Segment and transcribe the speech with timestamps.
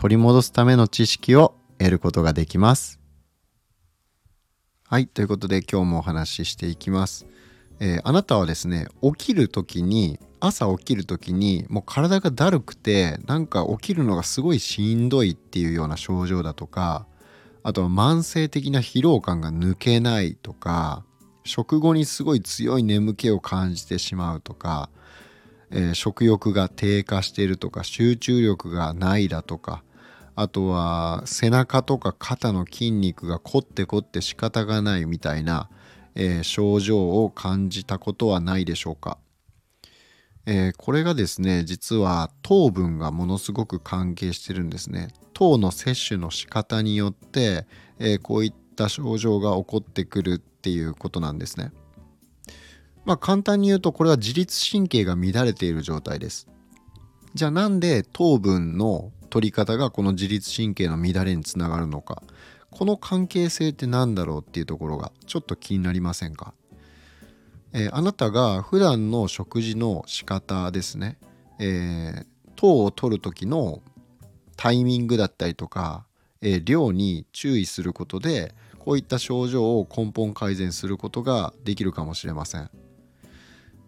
[0.00, 2.98] 取り戻すための知識を得ることができます。
[4.88, 7.26] はいということで今日もお話ししていきます、
[7.80, 17.06] えー、あなたはですね起きる時に朝起きる時にもう体がだるくてなんか起きるのがすごいしんどいっていうような症状だとか
[17.62, 21.04] あとは慢性的な疲労感が抜けないとか
[21.44, 24.88] 食後にすごい強い眠気を感じてしまうとか、
[25.70, 29.84] えー、食欲が低下しているとか集中力がないだとか
[30.40, 35.68] あとは背中とか肩の筋肉が凝って凝って仕方がないみたいな、
[36.14, 39.18] えー、症状を感じたことはないでしょうか、
[40.46, 47.66] えー、これがですね実は糖分がものすごく関係してるんですね糖の摂取の仕方によって、
[47.98, 51.72] えこういった症状が起こってくるっていうことなんですね。
[53.06, 56.46] まあ簡単に言うとこれは自律神経が乱れている状態です。
[57.32, 62.22] じゃあなんで糖分の取り方がこの自律神経の乱れにつながるのか
[62.70, 66.54] この関係性って何だろうっていうところがちょっと気になりませんか、
[67.72, 71.18] えー、あなたが普段の食事の仕方ですね、
[71.58, 73.80] えー、糖を取る時の
[74.56, 76.04] タイミングだったりとか、
[76.42, 82.70] えー、量に注意することでこういった症状を根本改善することができるかもしれません。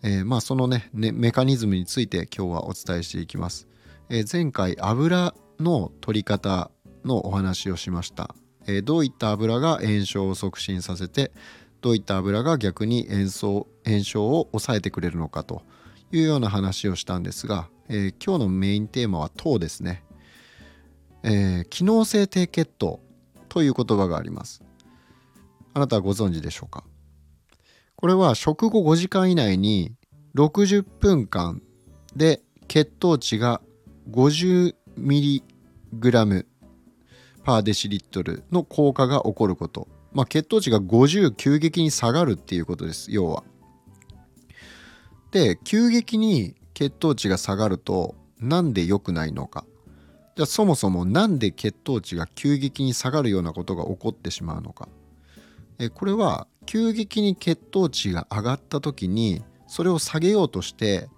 [0.02, 3.68] えー、まあそのねねメカニズムについて今日はお伝えしていきます。
[4.14, 6.70] えー、前回油の取り方
[7.02, 8.34] のお話をしました。
[8.66, 11.32] えー、どういった油が炎症を促進させて
[11.80, 15.62] どういった油が逆に炎症炎症を抑えてくれるのかと
[16.12, 20.04] いうような話をしたんですが、え今日のメインテーマは糖ですね。
[21.22, 23.00] え機能性低血糖
[23.48, 24.62] という言葉があります。
[25.72, 26.84] あなたはご存知でしょうか？
[27.97, 29.94] これは食後5時間以内に
[30.34, 31.62] 60分間
[32.14, 33.62] で血糖値が
[34.10, 36.46] 50mg
[37.44, 39.88] パーデシリットルの効果が起こること。
[40.12, 43.44] まあ、血糖値が50急激に下がるっていうことです、要は。
[45.30, 49.64] で、急激に血糖値が下がるとなんで良くないのか。
[50.36, 54.88] じゃあそもそも何で血糖値が急激に下がるようなことが起こってしまうのか。
[55.78, 61.08] えこれは急激に血糖値が上がった時にそれを下げようとして、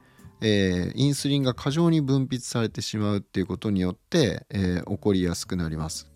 [0.47, 6.13] えー、インスリンが過剰に分泌されてしまうっていうことによって、えー、起こりやすくなります。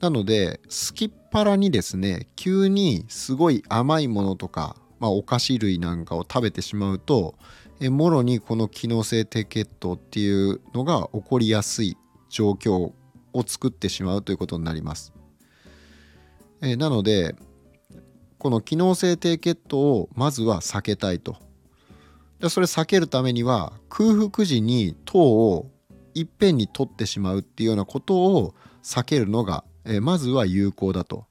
[0.00, 7.36] なので好きっ腹にですね急にすごい甘いものとか、まあ、お菓子類なんかを食べてしまうと
[7.80, 11.96] えもろにこの機能性低血糖っていうのが起こりやすい
[12.30, 12.94] 状況を
[13.46, 15.12] 作ってしまうということになります。
[16.62, 17.34] えなので
[18.38, 21.36] この機能性低血糖をまずは避けたいと。
[22.44, 25.70] でそれ避けるためには空腹時に糖を
[26.12, 31.24] いっぺんに取ってしまうっていうようなことを避けるのが、えまずは有効だと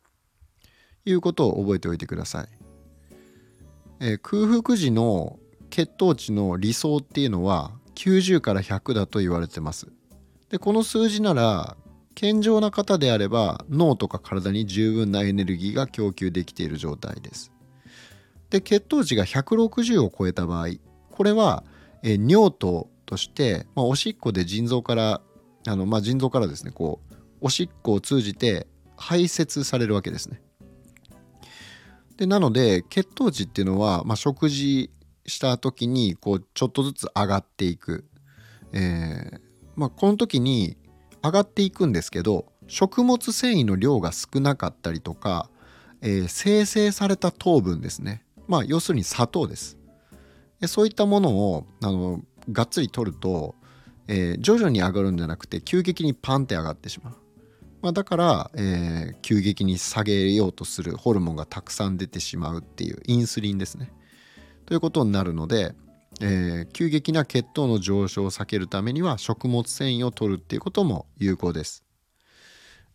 [1.06, 2.48] いうことを覚えておいてください。
[4.00, 5.38] え空腹時の
[5.70, 9.90] 血糖値の理想っていうのは90から100だと言われてます。
[10.50, 11.78] でこの数字なら
[12.16, 17.52] 健常な方であれば脳とか体に十分なエネルギーが供給できている状態です。
[18.50, 20.70] で血糖値が160を超えた場合
[21.14, 21.64] これは、
[22.02, 25.22] え尿糖として、まあ、おしっこで腎臓から
[25.68, 30.42] あの、まあ、腎臓からですねこうおしっこを通じて排泄されるわけですね。
[32.18, 34.92] でなので血糖値っていうのは、まあ、食事
[35.26, 38.06] した時にこうちょっとずつ上がっていく、
[38.74, 39.40] えー
[39.76, 40.78] まあ、この時に
[41.24, 45.50] 上がっていくんですけど食物繊維の量が少なかったりとか、
[46.02, 48.26] えー、生成された糖分ですね。
[48.48, 49.78] まあ要するに砂糖です。
[50.68, 53.56] そういったものをあのがっつり取ると、
[54.08, 57.16] えー、徐々に上がるんじゃなくて急激にパンって上がってしまう、
[57.82, 63.92] まあ、だから、えー、急激に下げようとするホルモンがたくさん出てしまうっていうインスリンですね
[64.66, 65.74] ということになるので、
[66.22, 71.84] えー、急激な血糖の上昇を避けるためには食物繊維を摂るっていうことも有効です。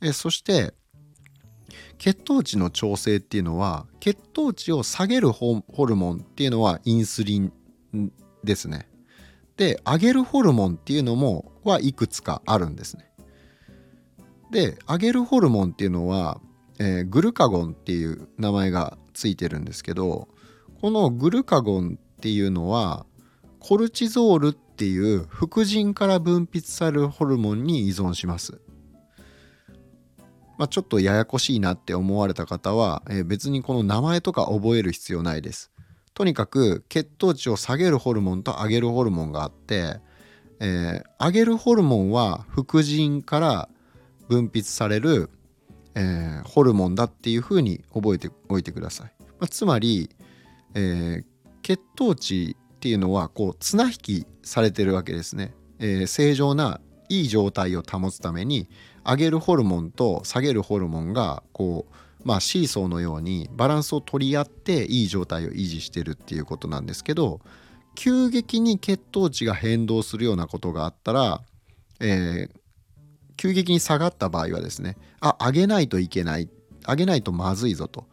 [0.00, 0.75] え、そして
[1.99, 7.53] 血糖値の調整っていうのは血糖値を下げるホルモンっていうのはインスリン
[8.44, 8.88] ですね。
[9.56, 13.11] で上げるホルモンっていうのもはいくつかあるんですね。
[14.50, 16.40] で上げるホルモンっていうのは、
[16.79, 20.29] えー、グルカゴンっていう名前がついてるんですけど
[20.81, 23.05] このグルカゴンっていうのは
[23.58, 28.61] コルチゾールっていう副腎から分泌されるホルモンに依存します。
[30.56, 35.70] まあ、ちょっとややこしいなって思われた方は、えー、別にこの名前とか覚える必要ないです。
[36.19, 40.00] とにかく血糖値を下げるホルモンと上げるホルモンがあって、
[40.59, 43.69] えー、上げるホルモンは副腎から
[44.26, 45.31] 分泌される、
[45.94, 49.12] えー、ホルモンだっていうふうに覚えておいてください。
[49.20, 50.11] まあ、つまり、
[50.75, 51.25] えー、
[51.62, 55.55] 血糖値っていうのはこう綱引きされてるわけですね。
[55.79, 58.69] えー、正常ないい状態を保つために
[59.06, 61.94] 上げるホルモンと下げるホルモンがこう
[62.25, 67.41] まあシーソーのようにバランスを取り合っていい状態を維持してるっていうことなんですけど
[67.94, 71.43] 急激に血糖値が変動するようなことがあったら、
[72.00, 72.50] えー、
[73.37, 76.49] 急激に下がった場合はですねあ上げないといけない
[76.87, 78.06] 上げないとまずいぞと。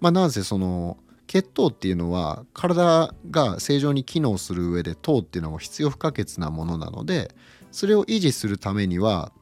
[0.00, 7.34] まあ、なんせその血糖っていうのは体が正常に機能する上で糖っていうのも必要不可欠なものなので
[7.70, 9.32] それを維持するためには、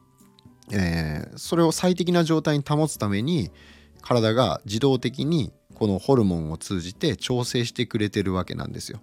[0.71, 3.51] えー、それを最適な状態に保つために
[4.01, 9.01] 体が自動的にこのホルモンを通じて調整してくれてるわけなんですよ。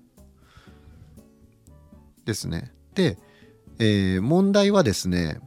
[2.24, 2.72] ですね。
[2.94, 3.18] で、
[3.78, 5.40] えー、問題はですね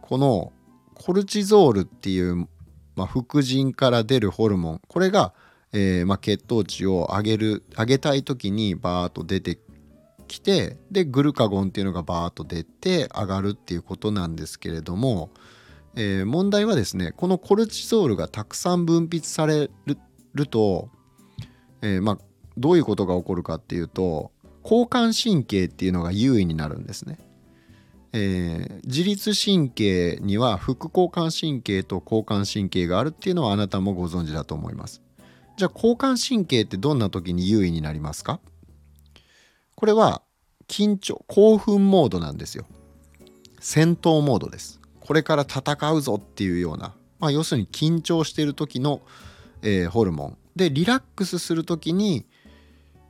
[0.00, 0.52] この
[0.94, 2.48] コルチゾールっていう、
[2.96, 5.34] まあ、副腎から出るホルモンこれが、
[5.72, 9.58] えーまあ、血糖値を上げる上げたい時にバーッと出て
[10.26, 15.30] きてでグルカゴンっていうのがバーッと出て上がるっていうことなんですけれども、
[15.96, 19.70] えー、問題はですねこのコルチゾールがたくさん分泌され
[20.34, 20.88] ると、
[21.82, 22.18] えー、まあ、
[22.56, 24.32] どういうことが起こるかっていうと
[24.62, 27.18] 交感神経っていうのが優位になるんですね。
[28.16, 35.02] えー、自律神経には副交感神経と交感神経があるっていうのはあなたもご存知だと思います。
[35.56, 38.40] じゃあ交感神経ってどんな時に優位になりますか？
[39.74, 40.22] これは
[40.68, 42.66] 緊張興奮モードなんですよ。
[43.58, 44.80] 戦闘モードです。
[45.04, 49.02] これから戦うぞっていうような、まあ、要するに緊張してる時の、
[49.62, 52.24] えー、ホルモンでリラックスする時に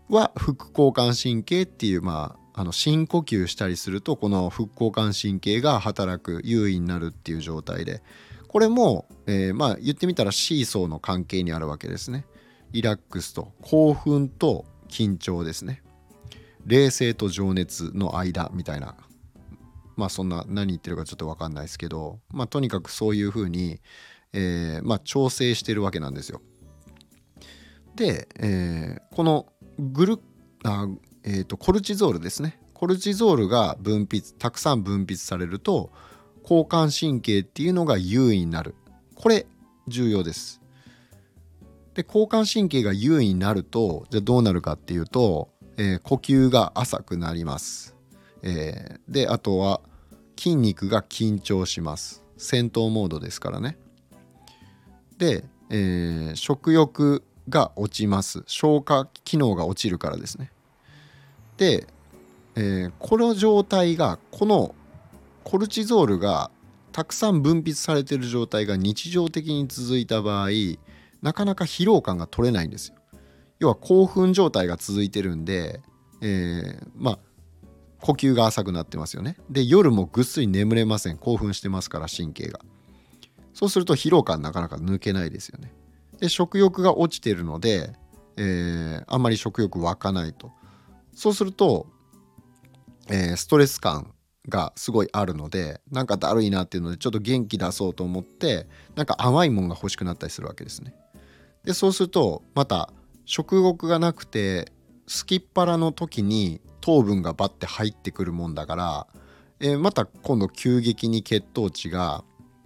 [0.08, 8.02] は副交感神経っていう、まあ、あの深呼吸したりするとこの副交感神経が働く優位になるっていう状態で
[8.49, 12.25] これも、えー、まあ言ってみたらシーソーの関係にあるわけですね。
[12.70, 15.82] リラックスと興奮と緊張ですね。
[16.64, 18.94] 冷静と情熱の間みたいな
[19.96, 23.81] まあそんな何言ってるかちょっと分かんないですけど、まあ、とにかくそういうふうに、
[24.32, 26.41] えー、まあ、調整してるわけなんですよ。
[27.94, 29.46] で、えー、この
[29.79, 30.19] グル
[30.64, 30.88] あ、
[31.23, 35.93] えーと、コルチゾールですねコルチゾールが分泌たくさん分泌されると
[36.43, 38.75] 交感神経っていうのが優位になる
[39.14, 39.46] これ
[39.87, 40.61] 重要です。
[41.94, 47.94] で交感神経が優位になるとじゃあどうなるかっていうと、えー、呼吸が浅くなります。
[48.46, 49.81] えー、であとは
[50.37, 52.23] 筋肉が緊張します。
[52.37, 53.79] 戦闘モードですからね。
[55.17, 58.44] で、えー、食欲が落ちます。
[58.46, 60.50] 消化機能が落ちるからですね。
[61.56, 61.87] で、
[62.56, 64.75] えー、この状態がこの
[65.43, 66.50] コルチゾールが
[66.93, 70.48] たくさん分泌されてる状態が日常的に続いた場合
[71.22, 72.96] なかなか疲労感が取れないんですよ。
[73.58, 75.81] 要は興奮状態が続いてるんで、
[76.20, 77.19] えー、まあ
[78.05, 79.39] 呼吸が浅くなってますよね。
[79.49, 81.17] で夜もぐっすり眠れません。
[81.17, 82.61] 興奮してますから神経が。
[83.55, 85.73] そうすると疲労感なかなか抜けないですよね。
[86.20, 87.94] で食欲が落ちてるので、
[88.37, 90.53] えー、あんまり食欲湧かないと。
[91.15, 91.87] そうすると、
[93.08, 94.13] えー、ストレス感
[94.51, 100.94] がすごいあるのでなんかだるいなっていうのでちょっと元気出そうと思ってなんか甘いもんが欲しくなったりするわけですね。
[101.65, 102.93] でそうするとまた
[103.25, 104.70] 食欲がなくて
[105.06, 109.06] すきっ腹の時に糖分がバッて入ってくるもんだから、
[109.58, 112.24] えー、また今度急激に血糖値が、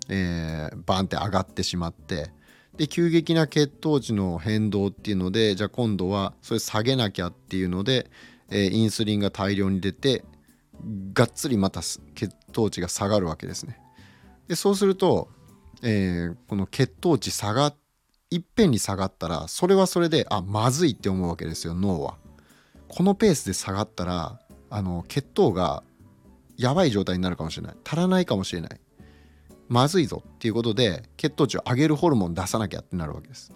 [0.08, 2.32] えー、バンって上がってしまって
[2.76, 8.10] で急激な血糖値の変動っていうのでじゃあ今度はそれ下げなきゃっていうので、
[8.50, 10.24] えー、インスリンが大量に出て
[11.12, 13.78] がっつりまた血糖値が下がるわけですね。
[14.48, 15.28] でそうすると、
[15.84, 17.72] えー、この血糖値下が
[18.30, 22.16] いっぺんに下がったらそれはそれであまずいって思うわけですよ脳は。
[22.88, 24.40] このペースで下がったら
[24.70, 25.82] あの血糖が
[26.56, 27.76] やばい状態になるかもしれない。
[27.84, 28.80] 足らないかもしれない。
[29.68, 33.52] まずいぞっていうことで血糖値を上げるホルモン出さなきゃってなるわけです。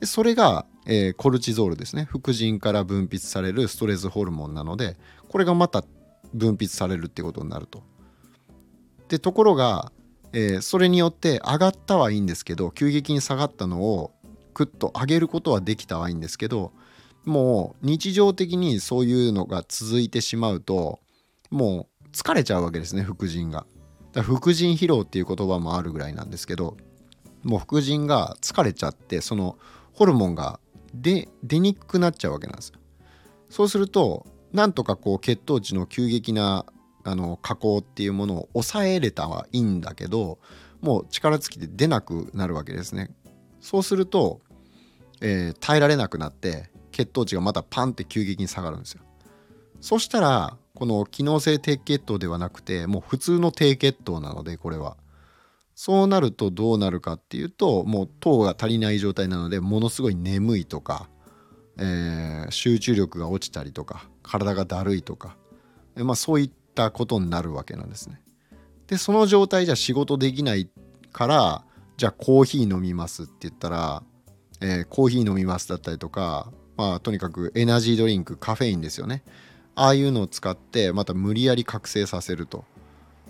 [0.00, 2.04] でそれが、えー、コルチゾールですね。
[2.04, 4.96] 副腎から分泌されるストレスホルモンなので
[5.28, 5.84] これがまた
[6.32, 7.82] 分泌されるってことになると。
[9.08, 9.92] でところが、
[10.32, 14.12] えー、それによって上がったはいいんですけど急激に下がったのを
[14.54, 16.72] クッと上げることはできたはいいんですけど
[17.24, 21.00] もう日常的にそういうのが続いてしまうと
[21.50, 23.66] もう疲れちゃうわけですね副腎が。
[24.12, 26.76] だ副腎疲労っていう言葉もあるぐらいなんですけど
[27.42, 29.56] もう副腎が疲れちゃってその
[29.94, 30.60] ホルモンが
[30.94, 32.78] 出にくくなっちゃうわけなんですよ。
[33.48, 36.66] そうするとなんとかこう血糖値の急激な
[37.04, 40.38] あの加工っていうものを抑えれたはいいんだけど
[40.80, 43.10] もう力尽きて出なくなるわけですね。
[43.60, 44.40] そうすると、
[45.20, 49.02] えー、耐えられなくなって血糖値がまたパンって急激に下がるんですよ。
[49.80, 54.96] そしたらこの機能性低血糖ではなくてもう普通の低血糖なのでこれは
[55.74, 61.08] そうなるとどうなるかっていうともう糖が足りない状態なのでものすごい眠いとか、
[61.78, 65.36] えー、集中力が落ちたりとか体がだるいとか、
[65.96, 68.20] えまあ、そういったことになるわけなんですね。
[68.86, 70.68] でその状態じゃ仕事できない
[71.12, 71.64] から
[71.96, 74.02] じゃあコーヒー飲みますって言ったら、
[74.60, 79.22] えー、コーヒー飲みますだったりとかまあとにかくエナジードリンクカフェインですよね
[79.76, 82.64] ああいうのを使ってまた無理やり覚醒させると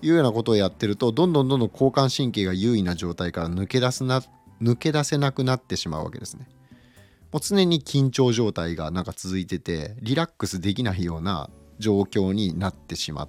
[0.01, 4.23] いうようなことをやってるとどんどんどんどん交感神経が優位な状態から抜け出すな
[4.63, 6.49] 抜け出せなくなってしまうわけですね。
[7.31, 13.27] もう常に緊張状態がなんか続いててリラックスできないような状況になってしま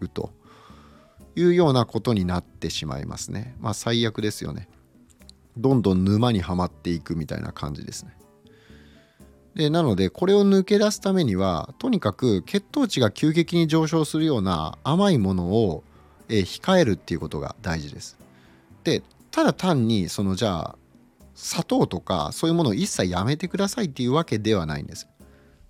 [0.00, 0.30] うと
[1.36, 3.56] いうようなことになってしまいますね。
[3.60, 4.68] まあ最悪ですよね。
[5.56, 8.16] どんどん沼にはまっていくみたいな感じですね。
[9.54, 15.84] でなのでこれを抜け出すためにはとにかく血糖値が急激に上昇するような甘いものを
[16.28, 18.18] えー、控えるっていうことが大事です。
[18.84, 20.78] でただ単にそのじゃあ
[21.34, 25.08] 砂糖とかそういうものを一切やめてくださいっていうわけではないんです。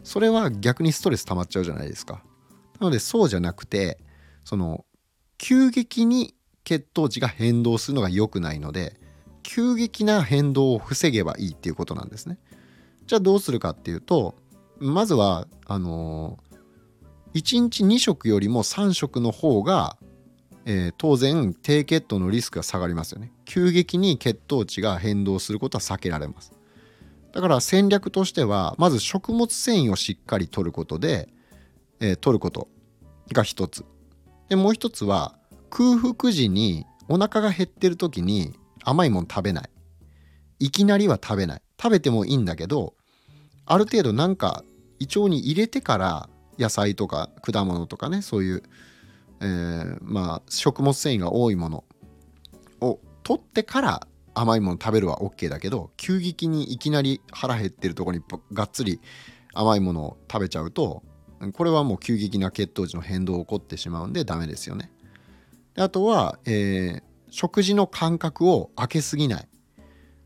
[0.02, 2.22] それは逆にストレス溜まっちゃうじゃないですか。
[2.78, 3.98] なのでそうじゃなくて
[4.44, 4.84] その
[5.38, 8.98] 急激に血糖値が変動するのが良くないので
[9.42, 12.38] 急激な変動を防げばいいっていうことなんですね。
[13.06, 14.34] じゃあどうするかっていうと
[14.78, 19.96] まずはあのー、1日2食よりも3食の方が
[20.66, 23.32] えー、当然低血糖のリスクが下がりますよね。
[23.44, 26.52] 急激に血糖値が変動することは避けられます。
[27.32, 31.28] だから戦略としてはまず食物繊維をしっかり摂ることで、
[32.00, 32.68] えー、取ること
[33.32, 33.84] が一つ。
[34.48, 35.36] でもう一つは
[35.68, 39.70] 空腹時にお腹が減ってる時に甘いもの食べない。
[40.60, 41.62] いきなりは食べない。
[41.80, 42.94] 食べてもいいんだけど
[43.66, 44.64] ある程度なんか
[44.98, 46.28] 胃腸に入れてから
[46.58, 48.62] 野菜とか果物とかねそういう
[49.40, 51.84] えー、まあ食物繊維が多いもの
[52.80, 58.20] を取ってから甘いもの食べるは OK だけど急激にいきなり腹減ってるとこに
[58.52, 59.00] がっつり
[59.52, 61.02] 甘いものを食べちゃうと
[61.52, 64.90] これはもう急激な血糖値の変動が起こってしまうんでダメですよね。
[65.74, 69.48] であとは、えー、食事の間隔を空けすぎない。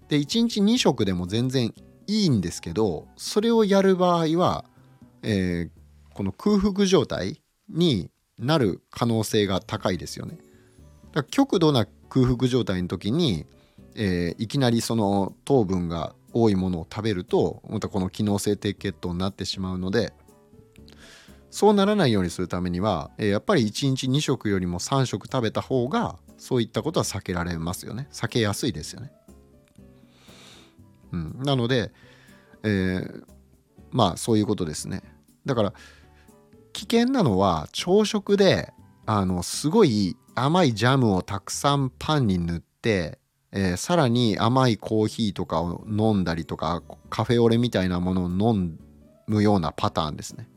[0.08, 1.74] で1日2食でも全然
[2.06, 4.64] いいんですけどそれをやる場合は、
[5.22, 10.36] えー、この空腹状態になる可能性が高いですよね。
[10.36, 10.46] だか
[11.14, 13.46] ら極度な空腹状態の時に、
[13.94, 20.12] えー、いきなりその糖分が多いものを食べるとまたこの機能性低血糖になってしまうので
[21.50, 29.10] そうならないようにするためには、えー、やっぱり1日2食よりも3食食べた方がそういったことは避けられますよね避けやすいですよね。
[31.12, 31.92] うん、なので、
[32.62, 33.24] えー、
[33.90, 35.02] まあそういうことですね。
[35.46, 35.72] だから
[36.72, 38.72] 危険なのは朝食で
[39.06, 43.18] あのすごい甘いジャムをたくさんパンに塗って、
[43.52, 48.78] えー、さらに甘いコーヒーとかを飲んだりとかカフェオレみたいなものを飲
[49.26, 50.48] むようなパターンですね。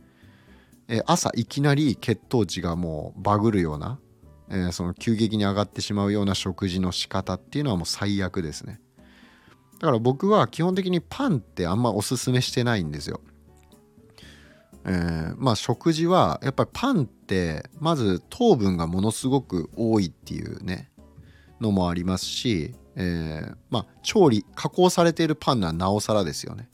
[0.87, 3.99] えー、朝いきなり血糖値がもうバグるような、
[4.73, 8.81] その急激に上がってしまうような食事の仕方っていうのはもう最悪ですね。
[9.81, 13.19] だから僕は基本的にパンってあんまおすすめしてないんですよ。
[14.85, 20.91] えー、まあ食事はやっぱりパンってまず糖分がものすごく多いっていうね
[21.59, 26.69] のもありますし、えー、まあ調理加工されているパンはなおさらですよね。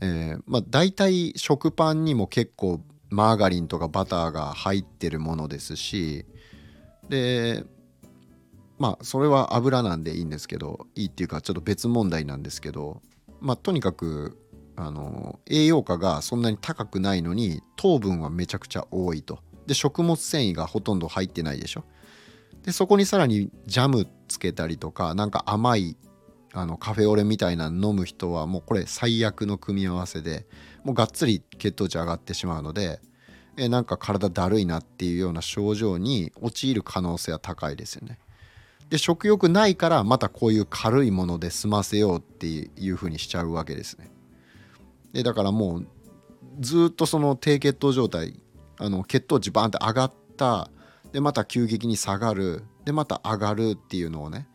[0.00, 6.26] えー、まあ大体食パンにも結構マーガリンとかバターが入ってるものですし
[7.08, 7.64] で
[8.80, 13.02] まあそれは油なんでいいんですけどいいっていうかちょっと別問題なんですけど
[13.40, 14.38] まあとにかく
[14.74, 21.84] あの栄養価がそんなに高くないのに糖分はめちゃくちゃ多いとで食物繊維がほとんど入ってないでしょ
[22.62, 25.96] でそこにさらにジャムつけたりとかなんか甘い
[26.54, 30.46] あのカフェオレみたいな飲む人はもうこれ最悪の組み合わせで
[30.84, 33.00] もうがっつり血糖値上がってしまうので、
[33.58, 38.18] えなんか体だるいなっていうような症状に陥る可能性は高いですよね。
[38.90, 44.10] で食欲ないからまたこういう軽いもので済ませようっていう風にしちゃうわけですね。
[45.12, 45.86] でだからもう
[46.58, 48.40] ずっとその低血糖状態
[48.78, 50.70] あの血糖値バーンって上がった
[51.12, 54.48] でまた急激に下がるでまた上がるっていうのをね、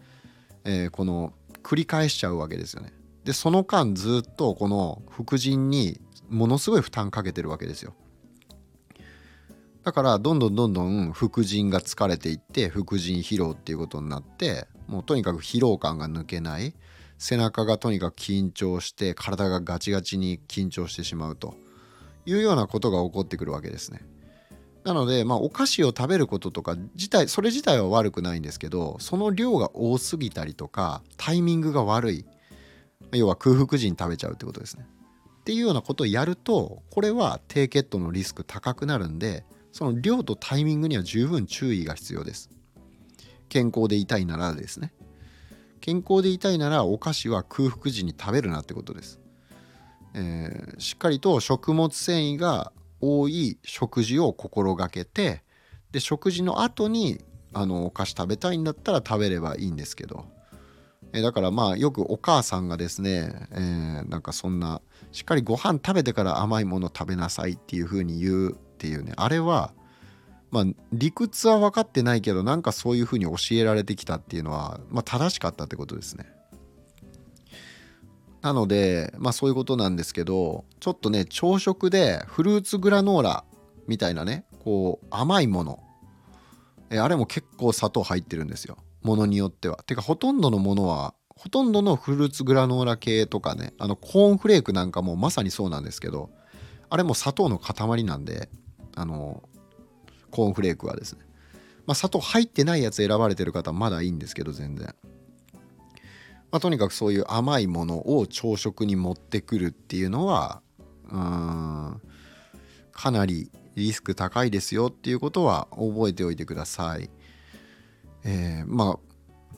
[0.66, 2.94] えー、この繰り返しちゃうわけですよね。
[3.24, 6.00] でその間ずっとこの副腎に
[6.30, 7.94] ものすごい負担かけてるわけですよ。
[9.86, 16.74] だからどんどんどんどん副腎が疲れていって副腎疲労っていうことになってもうとにかく疲労感が抜けない
[17.20, 21.56] 背中がとにかく緊張して体がガチガチに緊張してしまうと
[22.26, 24.02] いうようなことが起こってくるわけですね。
[24.84, 32.26] なので、まあ、お菓子を食べることとか自体それ自体は悪くないんですけどその量が多すぎたりとかタイミングが悪い
[33.12, 34.88] 要は空腹時に食べちゃうってことですね。
[35.42, 42.50] っていうようなことをやるとこれは低血糖のリスク高くなるんでその量とタイミングには十分注意が必要です。
[43.50, 44.94] 健康でいたいならですね。
[45.82, 49.20] 健康でいたいならお菓子は空腹時に食べるなってことです。
[50.14, 55.44] えー、しっかりと食物繊維が多い食事を心がけて
[55.92, 57.20] で食事の後に
[57.52, 60.24] あのお菓子食べたいんだったら食べればいいんですけど、
[61.12, 69.74] えー、だからまあよくお母さんがですね、えー、なんかそんなしっかりご飯食べてから甘いもの食べなさいっていう風に言うっていうねあれは
[70.52, 76.36] まあ理屈は分かってないけどなんかそういう風に教えられてきたっていうのは、まあ、正しかったってことですね。
[78.46, 83.44] なので、まあそういうことなんですけど、ちょっとね、朝食でフルーツグラノーラ
[83.88, 85.80] みたいなね、こう甘いもの。
[86.92, 88.78] えあれも結構砂糖入ってるんですよ。
[89.02, 89.78] ものによっては。
[89.88, 96.30] てかほとんどのものは、ほとんどのフルーツグラノーラ系とかね、あのコーンフレークなんかもまさにそうなんですけど、
[96.92, 98.50] あれも砂糖の塊なんで、
[98.96, 99.44] あの、
[100.32, 101.20] コーンフレークはですね。
[101.86, 104.96] まあ砂糖入ってないやつ選ばれてる方はまだいいんですけど、全然。
[106.56, 110.62] まあ、とにかくそういう甘いものを朝食に持ってくるっていうのは
[111.12, 112.02] うん
[112.94, 117.10] かなりリスク高いですよっていうことは覚えておいてください。
[118.24, 119.00] えー、まあ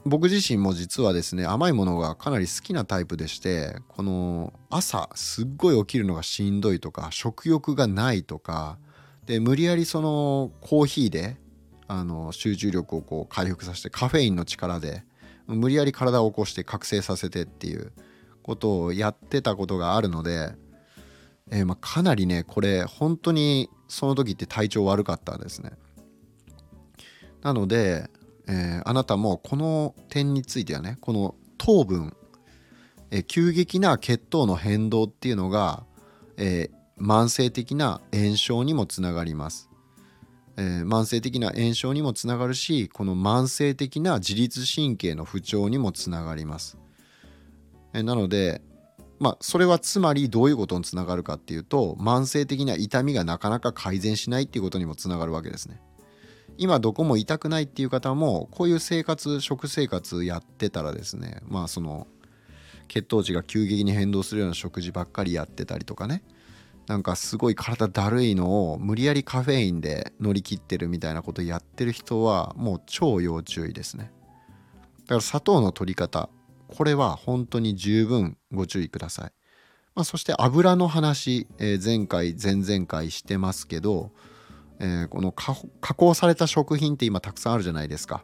[0.05, 8.79] 僕自身も実はですね甘いものがかなり好きなタイプでしてこの朝すっごい起きるのがしんどいとか食欲がないとか
[9.27, 11.37] で無理やりそのコーヒーで
[11.87, 15.03] あの集中力をこう回復させてカフェインの力で
[15.47, 17.91] 無理やり体を起こして覚醒させてっていう
[18.41, 20.53] ことをやってたことがあるので、
[21.51, 25.71] えー、まかなりねこれ本当にその時って体調悪かったんですね。
[27.41, 28.09] なので、
[28.47, 32.15] えー、あなたもこの点についてはねこの糖分、
[33.11, 35.83] えー、急激な血糖の変動っていうのが、
[36.37, 39.69] え慢性的な炎症にもつながります。
[40.57, 46.77] えー、慢性的な炎症にもつながるしこの慢性的な自律神経の不調にもつながります。
[47.93, 48.61] えー、なので
[49.19, 55.79] まあそれはつまりどういうことにつながるかっていうと慢性的な痛みがなかなか改善しないっていうことにもつながるわけですね。
[56.57, 62.07] 今どこも痛くないっていう方もこういう生活食生活やってたらですねまあその
[62.87, 66.23] 血糖値が急激に変動するような食事ばっかりやってたりとかね
[66.87, 74.11] なんかすごい体だるいのを無理やりカフェインで乗り切ってるみたいなことやってる人はもう超要注意ですね。
[75.01, 76.29] だから砂糖の取り方
[76.67, 79.31] これは本当に十分ご注意ください、
[79.95, 84.11] まあ、そして油の話、えー、前回前々回してますけど、
[84.79, 85.55] えー、この加
[85.93, 88.23] 工された食品って今たくさんあるじゃないですか。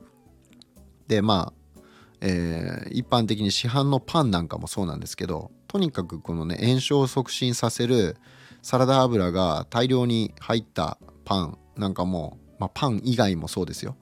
[1.07, 1.79] でまあ
[2.25, 8.15] えー、一般的に市販のパンなんかもそうなんですけどとにかくこのね炎症を促進させる
[8.61, 13.97] サラダ油が大量に入ったパンなんかも、まあ、パン以外もそうですよ。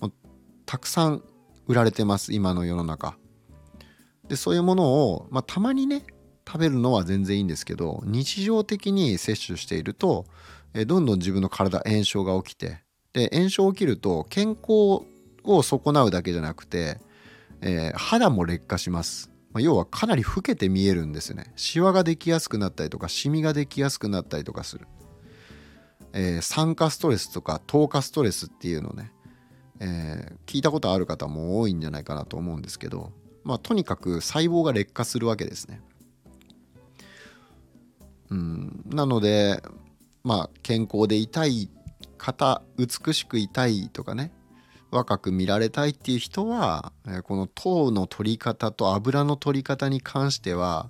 [0.00, 0.12] もう
[0.64, 1.22] たくさん
[1.66, 3.18] 売られてます今の世の中。
[4.26, 6.02] でそういうものを、まあ、たまにね
[6.48, 10.24] 食べるのは全然いいんですけど日常的に摂取していると、
[10.72, 12.80] えどんどん自分の体炎症が起きて
[13.12, 15.04] で炎症起きると健康
[15.44, 16.98] を損なうだけじゃなくて、
[17.60, 19.35] えー、肌も劣化します。
[19.56, 21.50] まあ、要はかなり老けて見えるんですよね。
[21.56, 24.86] シワができやすくなったりとかシミができやすくなったりとかする、
[26.12, 29.12] えー、酸化ストレスとか糖化ストレスっていうのね、
[29.80, 33.14] えー、聞いたことある方も多いんじゃないかなと思うんですけど
[33.44, 35.80] まあとにかく細胞が劣化するわけですね。
[38.28, 39.62] うんなので
[40.22, 41.70] まあ健康でいたい
[42.18, 44.32] 方美しくいたいとかね
[44.90, 46.92] 若く見られたいっていう人は、
[47.24, 50.88] この糖の取り方と油の取り方に関しては、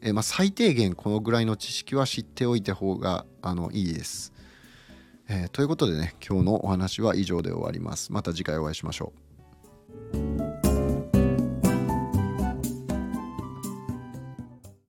[0.00, 4.32] えまあ、最低限このぐらいの知識は知っておいた方があのいいです。
[5.28, 9.12] えーということでね今日のお話は以上で終わりますまた次回お会いしましょ
[10.14, 10.57] う